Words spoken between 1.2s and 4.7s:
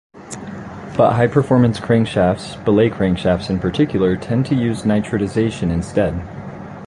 performance crankshafts, billet crankshafts in particular, tend to